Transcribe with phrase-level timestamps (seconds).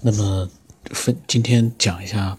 [0.00, 0.48] 那么
[0.90, 2.36] 分今天讲一下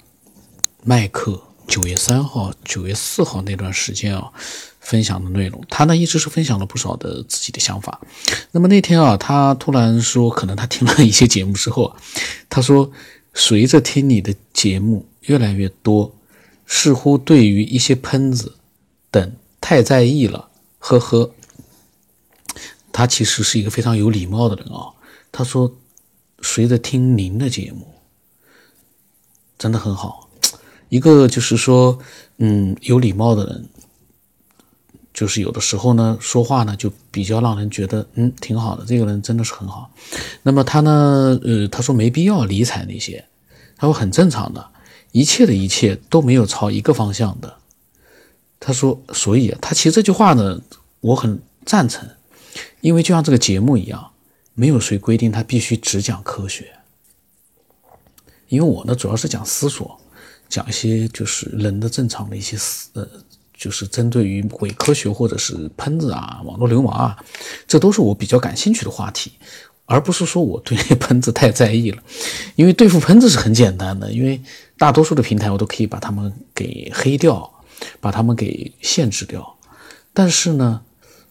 [0.83, 4.31] 麦克九月三号、九月四号那段时间啊
[4.79, 5.63] 分享的内容。
[5.69, 8.01] 他呢一直是分享了不少的自己的想法。
[8.51, 11.95] 那么那天啊，他突然说，可能他听了一些节目之后，
[12.49, 12.91] 他说，
[13.33, 16.13] 随着听你的节目越来越多，
[16.65, 18.57] 似乎对于一些喷子
[19.09, 20.49] 等太在意了，
[20.79, 21.31] 呵呵。
[22.91, 24.91] 他其实是一个非常有礼貌的人啊。
[25.31, 25.73] 他说。
[26.43, 27.87] 随着听您的节目，
[29.57, 30.29] 真的很好。
[30.89, 31.97] 一个就是说，
[32.37, 33.69] 嗯，有礼貌的人，
[35.13, 38.85] 就是有的时候呢，说话呢就比较让人觉得，嗯，挺好的。
[38.85, 39.89] 这个人真的是很好。
[40.43, 43.25] 那么他呢，呃，他说没必要理睬那些，
[43.77, 44.69] 他说很正常的，
[45.13, 47.55] 一切的一切都没有朝一个方向的。
[48.59, 50.61] 他说，所以他其实这句话呢，
[50.99, 52.07] 我很赞成，
[52.81, 54.11] 因为就像这个节目一样。
[54.55, 56.71] 没有谁规定他必须只讲科学，
[58.49, 59.99] 因为我呢主要是讲思索，
[60.47, 63.07] 讲一些就是人的正常的一些思呃，
[63.57, 67.17] 就是针对于伪科学或者是喷子啊、网络流氓啊，
[67.67, 69.31] 这都是我比较感兴趣的话题，
[69.85, 72.03] 而不是说我对 喷子太在意了，
[72.55, 74.39] 因为对付喷子是很简单的，因为
[74.77, 77.51] 大多数的平台我都可以把他们给黑掉，
[77.99, 79.57] 把他们给限制掉，
[80.13, 80.81] 但是呢，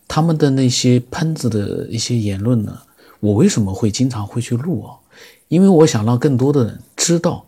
[0.08, 2.82] 他们的那些喷子的一些言论呢。
[3.22, 4.98] 我为什么会经常会去录啊？
[5.46, 7.46] 因为我想让更多的人知道，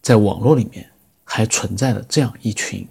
[0.00, 0.88] 在网络里面
[1.24, 2.86] 还存在了这样一群，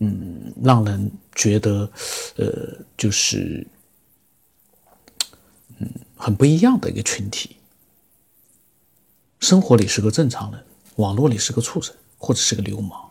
[0.00, 1.88] 嗯，让人觉得，
[2.38, 3.64] 呃，就是，
[5.78, 7.54] 嗯，很不一样的一个群体。
[9.38, 10.60] 生活里是个正常人，
[10.96, 13.10] 网络里是个畜生或者是个流氓。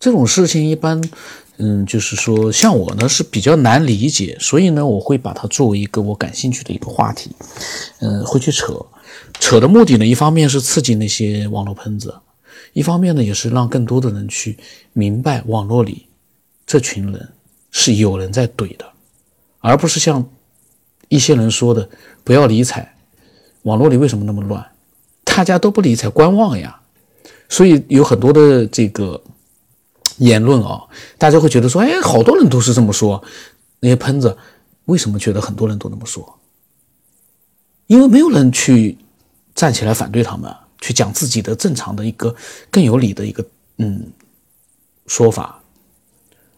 [0.00, 1.02] 这种事情一般。
[1.58, 7.30] 嗯，就是说，像我呢是比较难理解，所以呢，我会把它作为一个我感兴趣的一个话题，
[8.00, 8.84] 嗯，会去扯，
[9.40, 12.14] 扯的目的呢，一方面是刺激那些网络喷子，
[12.74, 14.58] 一方面呢，也是让更多的人去
[14.92, 16.06] 明白网络里
[16.66, 17.28] 这群人
[17.70, 18.84] 是有人在怼的，
[19.60, 20.28] 而不是像
[21.08, 21.88] 一些人说的
[22.22, 22.94] 不要理睬，
[23.62, 24.62] 网络里为什么那么乱，
[25.24, 26.78] 大家都不理睬，观望呀，
[27.48, 29.18] 所以有很多的这个。
[30.18, 30.82] 言论啊，
[31.18, 33.22] 大家会觉得说，哎，好多人都是这么说。
[33.80, 34.36] 那些喷子
[34.86, 36.38] 为什么觉得很多人都那么说？
[37.86, 38.96] 因为没有人去
[39.54, 42.34] 站起来反对他们，去讲自己的正常的一个
[42.70, 43.44] 更有理的一个
[43.76, 44.10] 嗯
[45.06, 45.60] 说法，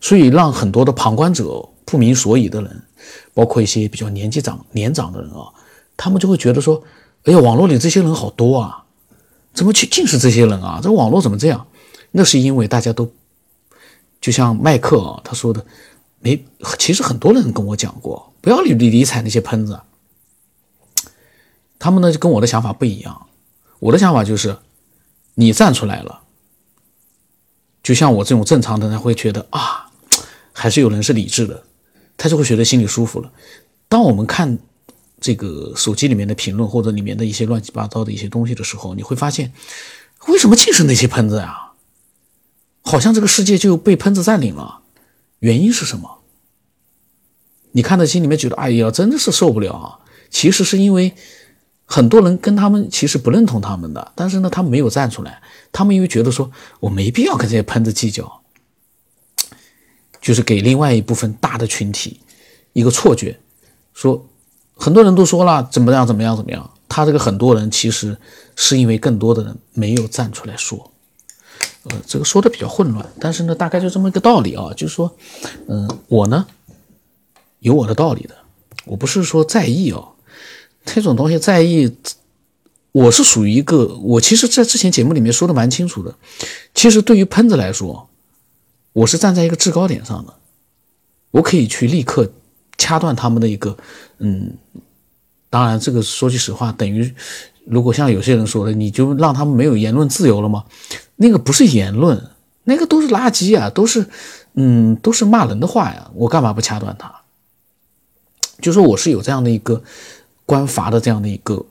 [0.00, 2.82] 所以让很多的旁观者不明所以的人，
[3.34, 5.52] 包括一些比较年纪长年长的人啊，
[5.96, 6.82] 他们就会觉得说，
[7.24, 8.84] 哎呀，网络里这些人好多啊，
[9.52, 10.80] 怎么去尽是这些人啊？
[10.82, 11.66] 这网络怎么这样？
[12.12, 13.10] 那是因为大家都。
[14.20, 15.64] 就像麦克啊，他说的，
[16.20, 16.44] 没，
[16.78, 19.80] 其实很多人跟我讲过，不要理理理睬那些喷子。
[21.78, 23.26] 他们呢就跟我的想法不一样，
[23.78, 24.58] 我的想法就是，
[25.34, 26.22] 你站出来了，
[27.82, 29.90] 就像我这种正常的人会觉得啊，
[30.52, 31.62] 还是有人是理智的，
[32.16, 33.30] 他就会觉得心里舒服了。
[33.88, 34.58] 当我们看
[35.20, 39.52] 这个手机里面的评论或者里面的一些乱七八糟的一些东西的时候，你会发现，
[40.26, 41.67] 为什么尽是那些喷子啊？
[42.88, 44.80] 好像这个世界就被喷子占领了，
[45.40, 46.20] 原因是什么？
[47.72, 49.98] 你看到心里面觉得，哎呀，真的是受不了啊！
[50.30, 51.12] 其实是因为
[51.84, 56.50] 很多人跟他们其实不认同他们的，但是呢，他们没有站出来，他们因为觉得说
[56.80, 58.40] 我没必要跟这些喷子计较，
[60.22, 62.18] 就是给另外一部分大的群体
[62.72, 63.38] 一个错觉，
[63.92, 64.26] 说
[64.74, 68.16] 很多人都说了怎么样怎么样怎么样，他这个很多人其实
[68.56, 70.90] 是因为更多的人没有站出来说。
[71.84, 75.16] 呃，这个说的比较混乱，但是呢，大概就这么一个道理啊，就是说，
[75.68, 76.46] 嗯，我呢
[77.60, 78.34] 有我的道理的，
[78.84, 80.08] 我不是说在意哦，
[80.84, 81.96] 这种东西在意，
[82.92, 86.14] 我是属于一个，我其实在之前节目里面说的蛮清楚的，
[86.74, 88.08] 其实对于喷子来说，
[88.92, 90.34] 我是站在一个制高点上的，
[91.30, 92.30] 我可以去立刻
[92.76, 93.76] 掐断他们的一个，
[94.18, 94.52] 嗯，
[95.48, 97.14] 当然这个说句实话，等于
[97.64, 100.64] 如果像有些人说的，你就让他们没有言论自由了吗？
[101.20, 102.30] 那个不是言论，
[102.62, 104.06] 那个都是垃圾啊，都是，
[104.54, 106.10] 嗯，都是骂人的话呀。
[106.14, 107.22] 我干嘛不掐断他？
[108.62, 109.82] 就说我是有这样的一个
[110.46, 111.66] 官罚的这样的一个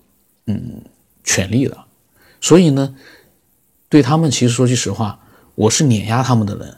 [0.45, 0.81] 嗯
[1.23, 1.77] 权利的，
[2.41, 2.95] 所以呢，
[3.89, 5.19] 对他们其实说句实话，
[5.55, 6.77] 我是碾压他们的人。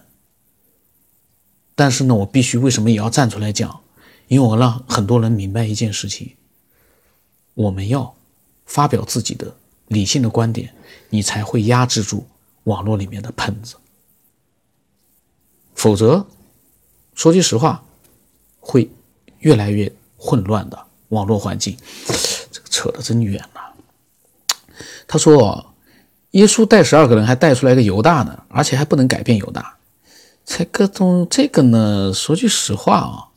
[1.76, 3.82] 但是呢，我必须为什么也要站出来讲？
[4.28, 6.36] 因为我让很多人明白一件事情：
[7.56, 8.16] 我们要
[8.66, 9.56] 发表自己的
[9.88, 10.74] 理性的观点，
[11.10, 12.28] 你才会压制住。
[12.64, 13.76] 网络里面的喷子，
[15.76, 16.26] 否则，
[17.16, 17.84] 说句实话，
[18.60, 18.90] 会
[19.40, 20.78] 越来越混乱的
[21.10, 21.78] 网络环境。
[22.52, 23.74] 这个扯得真远了。
[25.08, 25.74] 他说，
[26.32, 29.78] 耶稣带十二个人，还带出来个犹大呢，而且还不能改变犹大。
[30.46, 33.28] 这个东这个呢，说句实话啊，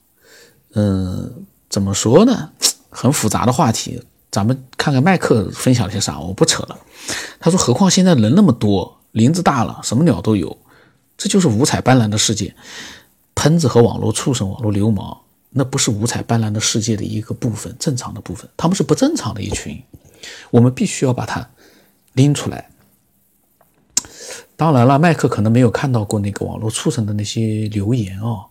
[0.74, 2.50] 嗯，怎么说呢？
[2.90, 4.02] 很复杂的话题。
[4.30, 6.78] 咱们看看麦克分享了些啥，我不扯了。
[7.38, 10.56] 他说，何况现在人那么多，林子大了，什么鸟都有，
[11.16, 12.54] 这就是五彩斑斓的世界。
[13.34, 15.16] 喷子和网络畜生、网络流氓，
[15.50, 19.82] 那不是五彩斑斓的世界的一个部分，正常的部分，他们是不正常的一群。
[20.50, 21.48] 我们必须要把它
[22.12, 22.70] 拎出来。
[24.54, 28.44] 当然了，麦克可能没有看到过那个网络畜生的那些留言哦，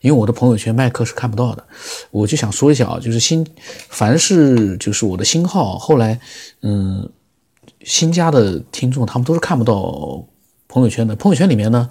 [0.00, 1.66] 因为我的朋友圈麦克是看不到的。
[2.10, 3.44] 我就想说一下啊，就是新，
[3.88, 6.20] 凡是就是我的新号，后来
[6.60, 7.10] 嗯
[7.86, 10.22] 新加的听众，他们都是看不到
[10.68, 11.16] 朋友圈的。
[11.16, 11.88] 朋友圈里面呢，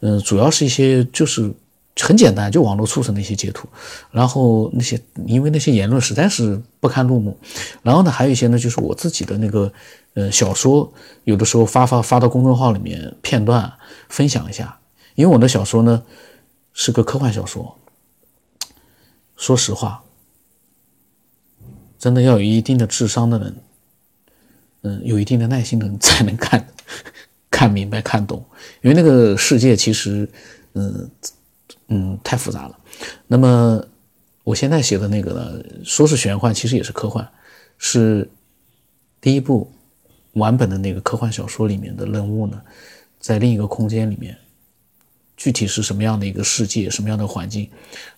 [0.00, 1.54] 嗯，主要是一些就是。
[2.00, 3.68] 很简单，就网络畜生的一些截图，
[4.10, 7.38] 然后那些因为那些言论实在是不堪入目，
[7.82, 9.72] 然后呢，还有一些呢，就是我自己的那个
[10.14, 10.92] 呃小说，
[11.22, 13.72] 有的时候发发发到公众号里面片段
[14.08, 14.76] 分享一下，
[15.14, 16.02] 因为我的小说呢
[16.72, 17.78] 是个科幻小说，
[19.36, 20.02] 说实话，
[21.96, 23.54] 真的要有一定的智商的人，
[24.84, 26.64] 嗯，有一定的耐心的人 才能看
[27.50, 28.44] 看明白看懂，
[28.82, 30.28] 因为那个世界其实，
[30.74, 31.10] 嗯。
[31.88, 32.78] 嗯，太复杂了。
[33.26, 33.84] 那么，
[34.42, 37.28] 我现在写的那个呢，说是玄幻，其实也是科幻，
[37.76, 38.26] 是
[39.20, 39.70] 第一部
[40.32, 42.58] 完本的那个科幻小说里面的人物呢，
[43.20, 44.34] 在另一个空间里面，
[45.36, 47.68] 具体是什么样的一个世界，什么样的环境，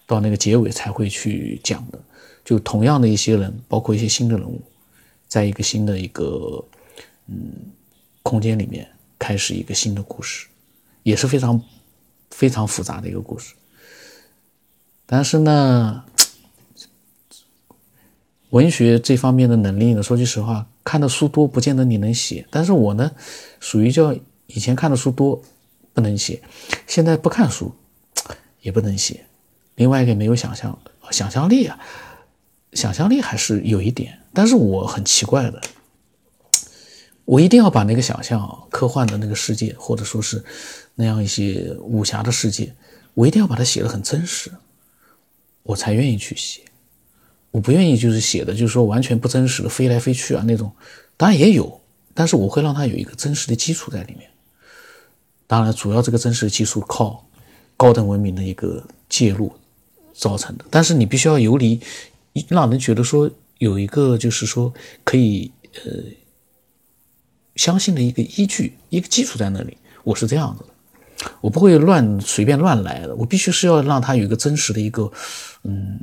[0.07, 1.99] 到那个结尾才会去讲的。
[2.45, 4.63] 就同样的一些人，包括一些新的人物，
[5.37, 6.65] 在一个新的一个
[7.27, 7.53] 嗯
[8.23, 8.89] 空间里面
[9.19, 10.47] 开始一个新的故事，
[11.03, 11.63] 也是非常。
[12.31, 13.55] 非常复杂的一个故事，
[15.07, 16.05] 但是呢，
[18.51, 22.45] 文学这方面的能力呢，说句实话，看的书多不见得你能写。
[22.51, 23.11] 但是我呢，
[23.61, 24.13] 属于叫
[24.49, 25.41] 以前看的书多
[25.95, 26.43] 不能写，
[26.87, 27.73] 现在不看书
[28.61, 29.25] 也不能写。
[29.77, 30.79] 另外一个没有想象
[31.11, 31.79] 想象力啊，
[32.73, 35.59] 想象力还是有一点，但是我很奇怪的。
[37.25, 40.45] 我一定要把那个想象科幻的那个世界，或者说是
[40.95, 42.75] 那样一些武侠的世界，
[43.15, 44.53] 我一定要把它写得很真实，
[45.63, 46.61] 我才愿意去写。
[47.51, 50.71] 我不愿意就是写的，就是说完全不真实的飞来飞去啊那种，
[51.17, 51.81] 当然也有，
[52.13, 54.29] 但是我会让它有一个真实的基础在里面。
[55.47, 57.27] 当然，主要这个真实的基础靠
[57.75, 59.51] 高等文明的一个介入
[60.13, 60.65] 造成的。
[60.71, 61.81] 但是你必须要游离，
[62.49, 64.73] 让人觉得说有一个就是说
[65.05, 65.51] 可以
[65.85, 65.93] 呃。
[67.57, 75.11] 相信的一个依据，一个基础在那里，我是这样子的，我不会乱随便乱来的，我必须是要让它有一个真实的一个，
[75.63, 75.99] 嗯，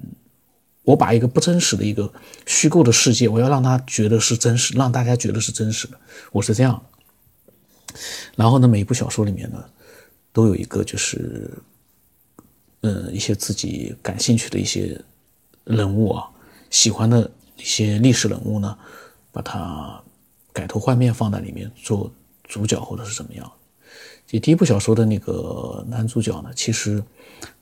[0.81, 2.11] 我把一个不真实的一个
[2.47, 6.00] 虚构的世界，我要让他觉得是真实，让大家觉得是真实的，
[6.31, 6.83] 我是这样。
[8.35, 9.63] 然后呢，每一部小说里面呢，
[10.31, 11.51] 都有一个就是，
[12.81, 15.00] 嗯，一些自己感兴趣的一些
[15.65, 16.27] 人物啊，
[16.71, 18.77] 喜欢的一些历史人物呢，
[19.31, 20.01] 把它。
[20.55, 22.13] 改头换面放在里面做
[22.44, 23.51] 主角或者是怎么样？
[24.27, 27.03] 就第一部小说的那个男主角呢，其实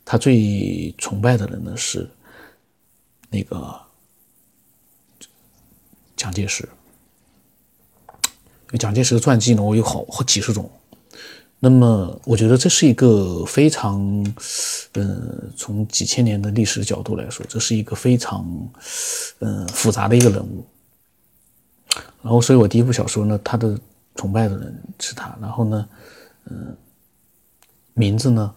[0.03, 2.11] 他最崇拜的人呢是
[3.29, 3.79] 那个
[6.17, 6.67] 蒋介石。
[8.77, 10.69] 蒋介石的传记呢，我有好好几十种。
[11.63, 14.01] 那么我觉得这是一个非常，
[14.93, 18.43] 嗯，从几千年的历史角度来说，这是一个非常，
[19.41, 20.65] 嗯，复杂的一个人物。
[22.23, 23.79] 然后，所以我第一部小说呢，他的
[24.15, 25.37] 崇拜的人是他。
[25.39, 25.87] 然后呢，
[26.49, 26.75] 嗯，
[27.93, 28.51] 名字呢，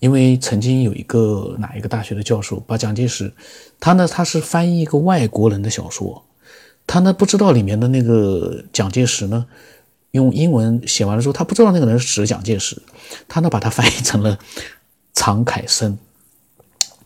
[0.00, 3.32] 因为曾经有一个哪一个大学的教授把蒋介石，
[3.80, 6.22] 他呢他是翻译一个外国人的小说，
[6.86, 9.46] 他呢不知道里面的那个蒋介石呢，
[10.14, 12.80] 用英文写完了之后，他不知道那个人是指蒋介石，
[13.26, 14.38] 他呢把它翻译成了
[15.12, 15.98] 常凯申，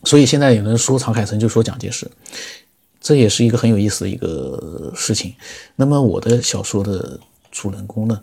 [0.03, 2.09] 所以现在有人说常凯申就说蒋介石。
[3.01, 5.33] 这也是一个很有意思的一个事情。
[5.75, 8.21] 那么我的小说的主人公呢，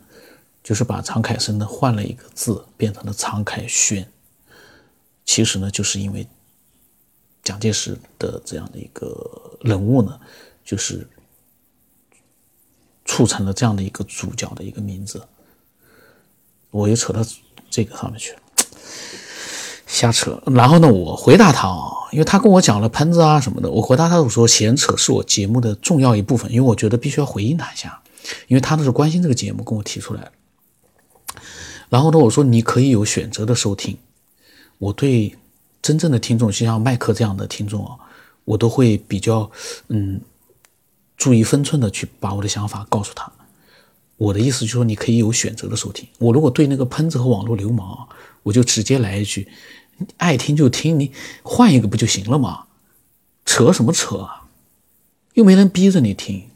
[0.63, 4.07] 就是把常凯申呢换了一个字，变成了常凯轩。
[5.25, 6.25] 其实呢，就是因为
[7.43, 10.21] 蒋介石的这样的一个人物呢，
[10.65, 11.09] 就是
[13.07, 15.27] 促成了这样的一个主角的一个名字。
[16.71, 17.25] 我又扯到
[17.71, 18.39] 这个上面去了。
[19.87, 28.03] 瞎扯，然后呢，我回答他啊，因为他跟我讲了喷子啊什么的，我回答他我说闲扯是我节目的重要一部分，因为我觉得必须要回应他一下，
[28.49, 30.31] 因为他呢是关心这个节目跟我提出来。
[31.89, 33.97] 然后呢，我说你可以有选择的收听，
[34.79, 35.35] 我对
[35.81, 37.97] 真正的听众，就像麦克这样的听众啊，
[38.45, 39.49] 我都会比较
[39.87, 40.21] 嗯
[41.17, 43.31] 注意分寸的去把我的想法告诉他。
[44.17, 46.09] 我的意思就是说，你可以有选择的收听。
[46.19, 48.09] 我如果对那个喷子和网络流氓，
[48.43, 49.47] 我就直接来一句，
[50.17, 52.67] 爱听就听，你换一个不就行了吗？
[53.45, 54.49] 扯什么扯啊？
[55.35, 56.49] 又没人逼着你听。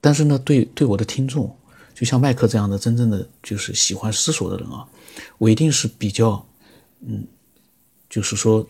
[0.00, 1.56] 但是呢，对对我的听众，
[1.94, 4.84] 就像麦克这样的真正的就是喜欢思索的人啊，
[5.38, 6.44] 我一定是比较，
[7.06, 7.24] 嗯，
[8.10, 8.66] 就是说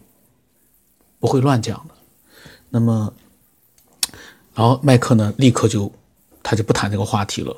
[1.18, 1.94] 不会乱讲的。
[2.68, 3.10] 那么，
[4.54, 5.92] 然后麦克呢，立刻就。
[6.44, 7.56] 他就不谈这个话题了，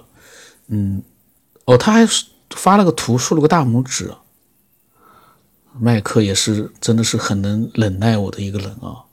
[0.66, 1.02] 嗯，
[1.64, 2.06] 哦，他还
[2.50, 4.12] 发了个图，竖了个大拇指。
[5.80, 9.08] 麦克也是真的是很能忍耐我的一个人啊，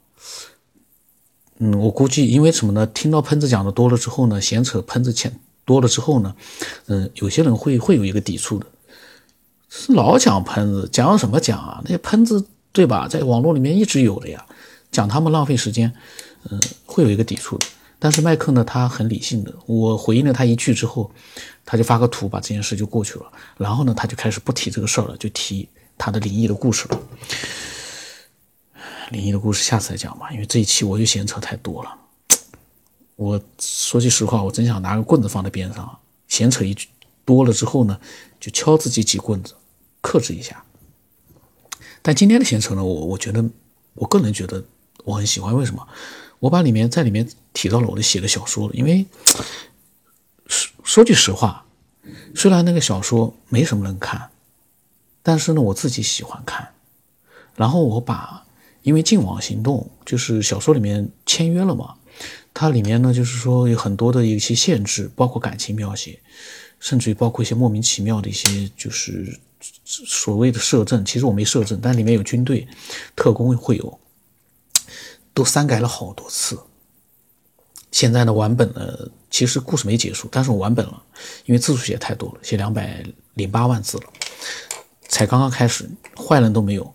[1.56, 2.86] 嗯，我估计因为什么呢？
[2.88, 6.36] 听到喷子讲的多了之后呢，闲扯喷子钱多了之后呢，
[6.88, 8.66] 嗯，有些人会会有一个抵触的，
[9.70, 11.80] 是老讲喷子，讲什么讲啊？
[11.84, 14.44] 那些喷子对吧，在网络里面一直有的呀，
[14.90, 15.94] 讲他们浪费时间，
[16.50, 17.66] 嗯，会有一个抵触的。
[17.98, 19.54] 但是麦克呢，他很理性的。
[19.66, 21.08] 我回应了他一句之后，
[21.64, 23.32] 他就发个图，把这件事就过去了。
[23.56, 27.00] 然后呢，他就开始不提这个事儿了，就提他的灵异的故事了。
[29.12, 31.94] 灵异的故事下次再讲吧，因为这一期我就闲扯太多了。
[33.14, 36.88] 我说句实话，我真想拿个棍子放在边上，闲扯一句
[37.24, 38.00] 多了之后呢，
[38.40, 39.54] 就敲自己几棍子，
[40.00, 40.64] 克制一下。
[42.00, 43.44] 但今天的闲扯呢，我我觉得，
[43.94, 44.64] 我个人觉得
[45.04, 45.86] 我很喜欢，为什么？
[46.42, 49.06] 我把里面在里面提到了我的写的小说了，因为
[50.48, 51.64] 说说句实话，
[52.34, 54.30] 虽然那个小说没什么人看，
[55.22, 56.70] 但是呢，我自己喜欢看。
[57.54, 58.44] 然后我把，
[58.82, 61.94] 因为《净网行动》就是小说里面签约了嘛，
[62.52, 66.18] 它里面呢就是说有很多的一些限制，包括感情描写，
[66.80, 69.38] 甚至于包括一些莫名其妙的一些就是
[69.84, 72.66] 所谓的摄政，其实我没摄政，但里面有军队、
[73.14, 74.00] 特工会有。
[75.34, 76.58] 都删改了好多次，
[77.90, 81.02] 现在的完本呢，其实故事没结束，但是我完本了，
[81.46, 83.02] 因为字数写太多了，写两百
[83.34, 84.04] 零八万字了，
[85.08, 86.94] 才刚刚开始，坏人都没有。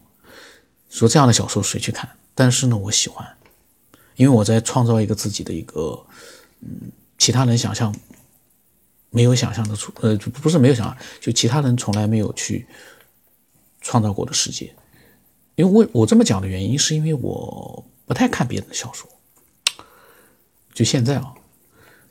[0.89, 2.10] 说这样的小说谁去看？
[2.36, 3.27] 但是呢，我喜欢，
[4.15, 6.06] 因为我在创造一个自己的一个，
[6.62, 7.94] 嗯，其他人想象
[9.10, 12.67] 没有想象的出，呃，不是没有想象，就其他人从来没有去
[13.82, 14.74] 创造过的世界。
[15.56, 17.84] 因为我我这么讲的原因，是因为我。
[18.08, 19.08] 不太看别人的小说，
[20.74, 21.34] 就现在啊，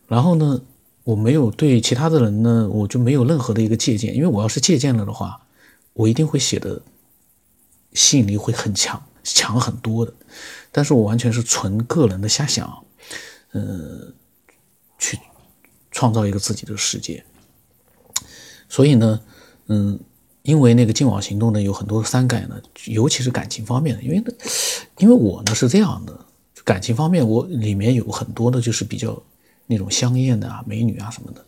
[0.07, 0.61] 然后呢，
[1.05, 5.41] 我没有对其他的人呢，我就没有任何的一个借鉴，因为我要是借鉴了的话，
[5.95, 6.83] 我一定会写的
[7.95, 10.12] 吸引力会很强，强很多的。
[10.71, 12.85] 但是我完全是纯个人的瞎想，
[13.53, 14.12] 呃，
[14.99, 15.19] 去
[15.91, 17.25] 创造一个自己的世界。
[18.69, 19.21] 所以呢，
[19.69, 19.99] 嗯。
[20.43, 24.03] 因为那个净网行动呢，有很多删改呢，尤其是感情方面的。
[24.05, 24.23] 因为，
[24.99, 26.19] 因为我呢是这样的，
[26.65, 29.23] 感情方面我里面有很多的，就是比较
[29.67, 31.45] 那种香艳的啊、美女啊什么的，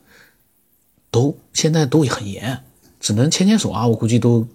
[1.11, 2.62] 都现在都很严，
[3.00, 3.87] 只能牵牵手啊。
[3.87, 4.47] 我估计都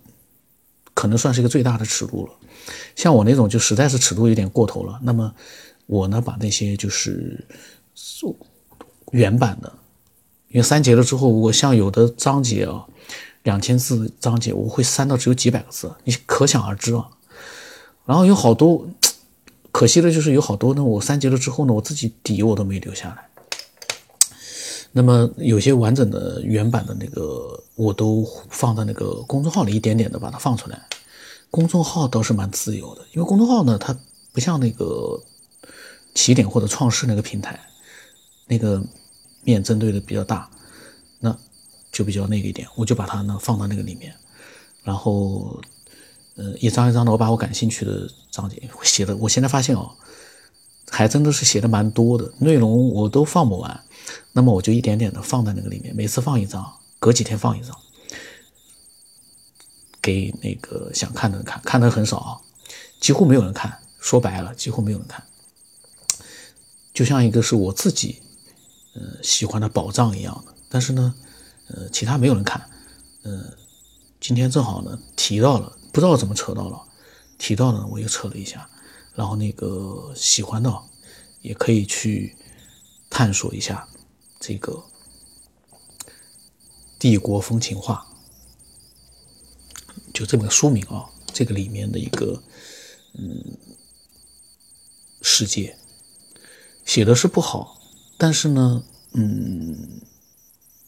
[0.93, 2.33] 可能算是一个最大的尺度了。
[2.95, 4.99] 像我那种就实在是尺度有点过头了。
[5.03, 5.33] 那么
[5.85, 7.45] 我呢，把那些就是
[9.11, 9.73] 原版的，
[10.49, 12.85] 因为删节了之后，我像有的章节啊。
[13.43, 17.09] 两千字章节，我会删到只有几百个字，你可想而知啊。
[18.05, 18.87] 然后有好多，
[19.71, 23.29] 可惜的就是有好多呢，我删节了之后呢，我自己底我都没留下来。
[24.91, 30.87] 那么有些完整的原版的那个，我都放在那个公众号里，一点点的把它放出来。
[31.49, 33.97] 公众号倒是蛮自由的，因为公众号呢，它
[34.31, 35.19] 不像那个
[36.13, 37.59] 起点或者创世那个平台，
[38.47, 38.83] 那个
[39.43, 40.49] 面针对的比较大。
[41.19, 41.35] 那
[41.91, 44.13] 就比较那个一点，我就把它呢放到那个里面，
[44.83, 45.61] 然后，
[46.35, 49.91] 呃，一张一张的，我把我感兴趣的章节写的，我现在发现哦，
[50.89, 53.83] 还真的是写的蛮多的，内容我都放不完，
[54.31, 57.77] 那么我就一点点的放在那个里面，每次放一张，隔几天放一张，
[60.01, 62.41] 给那个想看的人看，看的很少啊，
[62.99, 65.23] 几乎没有人看，说白了，几乎没有人看，
[66.93, 68.21] 就像一个是我自己，
[68.95, 71.13] 呃，喜欢的宝藏一样的，但是呢。
[71.69, 72.61] 呃，其他没有人看，
[73.23, 73.41] 呃，
[74.19, 76.83] 今天正好呢提到了，不知道怎么扯到了，
[77.37, 78.69] 提到的我又扯了一下，
[79.13, 80.69] 然后那个喜欢的
[81.41, 82.35] 也可以去
[83.09, 83.87] 探索一下
[84.39, 84.73] 这个
[86.99, 88.05] 《帝国风情画》，
[90.13, 92.43] 就这本书名啊，这个里面的一个
[93.13, 93.57] 嗯
[95.21, 95.77] 世界
[96.83, 97.79] 写的是不好，
[98.17, 98.83] 但是呢，
[99.13, 100.01] 嗯。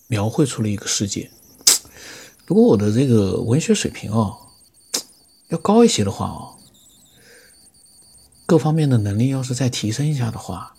[0.07, 1.31] 描绘出了一个世界。
[2.45, 4.37] 如果我的这个文学水平啊
[5.49, 6.55] 要高一些的话啊，
[8.45, 10.75] 各方面的能力要是再提升一下的话，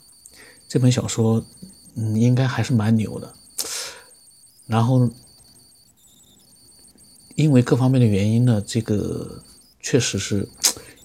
[0.69, 1.45] 这本小说
[1.95, 3.35] 嗯应该还是蛮牛的。
[4.67, 5.09] 然后
[7.37, 9.43] 因为各方面的原因呢，这个
[9.81, 10.49] 确实是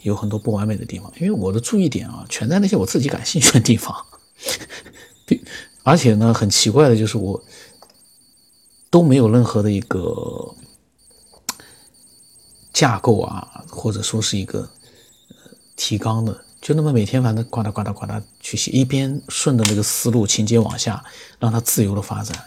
[0.02, 1.12] 有很多不完美的地方。
[1.20, 3.96] 因为我的注意点啊，全在那些我自己感兴趣的地方，
[5.84, 7.44] 而且呢，很奇怪的就是我
[8.90, 10.56] 都没有任何的一个
[12.74, 14.70] 架构啊，或者说是一个
[15.76, 16.46] 提纲的。
[16.62, 21.04] 就那么每天反正呱嗒呱嗒呱嗒去写，一边顺着那个思路情节往下，
[21.40, 22.38] 让它自由的发展。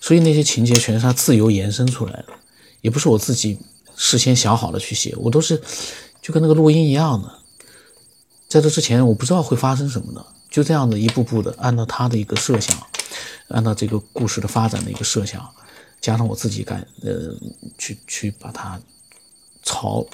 [0.00, 2.28] 所以那些情节全是它自由延伸出来的，
[2.80, 3.58] 也不是我自己
[3.96, 5.60] 事先想好了去写，我都是
[6.22, 7.28] 就跟那个录音一样的。
[8.48, 12.76] 在这之前我不知道会发生什么的，就这样的一步步的按照他的一个设想，
[13.48, 15.46] 按照这个故事的发展的一个设想，
[16.00, 17.34] 加上我自己感呃
[17.76, 18.80] 去去把它
[19.62, 20.06] 朝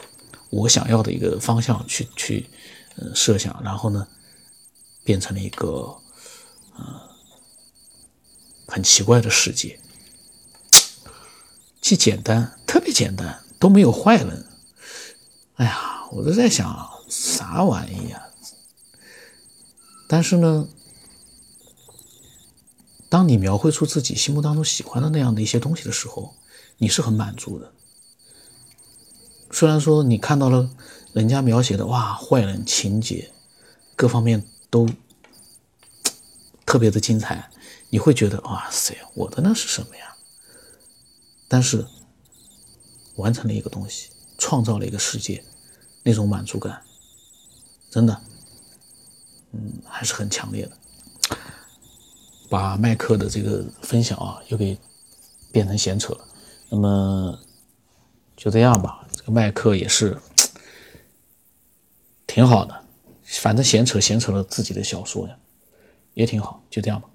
[0.50, 2.50] 我想要的一个方向去去。
[2.98, 4.08] 呃，设想，然后呢，
[5.04, 5.98] 变成了一个
[6.74, 7.10] 呃
[8.66, 9.78] 很奇怪的世界，
[11.82, 14.46] 既简单，特别简单，都没有坏人。
[15.56, 18.28] 哎呀，我都在想啥玩意呀？
[20.08, 20.66] 但是呢，
[23.10, 26.34] 当你描绘出自己心目当中喜欢的那样的一些东西的时候，
[26.78, 27.70] 你是很满足的。
[29.50, 30.70] 虽然说你看到了。
[31.12, 33.32] 人家描写的哇，坏人情节
[33.96, 34.86] 各方面都
[36.66, 37.50] 特别的精彩，
[37.88, 40.14] 你会觉得哇塞，我的那是什么呀？
[41.48, 41.86] 但是
[43.14, 45.42] 完成了一个东西，创造了一个世界，
[46.02, 46.82] 那种满足感，
[47.88, 48.20] 真的，
[49.52, 51.36] 嗯，还是很强烈的。
[52.50, 54.76] 把麦克的这个分享啊，又给
[55.50, 56.28] 变成闲扯了。
[56.68, 57.38] 那么
[58.36, 60.16] 就这样吧，麦克也是。
[62.26, 62.84] 挺好的，
[63.24, 65.36] 反正闲扯闲扯了自己的小说呀，
[66.14, 67.08] 也挺好，就这样吧。